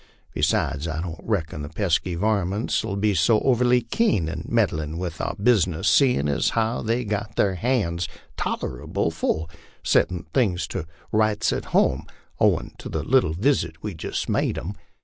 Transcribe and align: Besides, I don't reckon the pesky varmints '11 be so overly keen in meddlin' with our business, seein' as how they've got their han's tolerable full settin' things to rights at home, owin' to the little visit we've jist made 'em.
Besides, 0.33 0.87
I 0.87 0.99
don't 0.99 1.21
reckon 1.23 1.61
the 1.61 1.69
pesky 1.69 2.15
varmints 2.15 2.83
'11 2.83 3.01
be 3.01 3.13
so 3.13 3.39
overly 3.41 3.81
keen 3.81 4.27
in 4.29 4.45
meddlin' 4.49 4.97
with 4.97 5.21
our 5.21 5.35
business, 5.35 5.87
seein' 5.87 6.27
as 6.27 6.49
how 6.57 6.81
they've 6.81 7.07
got 7.07 7.35
their 7.35 7.53
han's 7.53 8.07
tolerable 8.35 9.11
full 9.11 9.47
settin' 9.83 10.25
things 10.33 10.65
to 10.69 10.87
rights 11.11 11.53
at 11.53 11.65
home, 11.65 12.07
owin' 12.39 12.73
to 12.79 12.89
the 12.89 13.03
little 13.03 13.33
visit 13.33 13.83
we've 13.83 13.97
jist 13.97 14.27
made 14.27 14.57
'em. 14.57 14.73